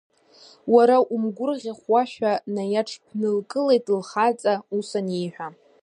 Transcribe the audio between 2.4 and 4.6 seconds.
наиаҽԥнылкылеит лхаҵа,